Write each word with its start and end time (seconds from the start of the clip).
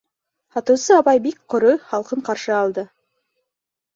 Һатыусы 0.53 0.95
апай 1.01 1.19
бик 1.25 1.37
ҡоро, 1.53 1.75
һалҡын 1.91 2.25
ҡаршы 2.29 2.55
алды. 2.61 2.87